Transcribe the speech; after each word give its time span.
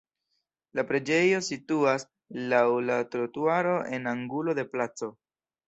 La 0.79 0.85
preĝejo 0.91 1.41
situas 1.49 2.07
laŭ 2.55 2.63
la 2.87 2.97
trotuaro 3.13 3.79
en 4.01 4.13
angulo 4.17 4.59
de 4.63 4.69
placo. 4.77 5.15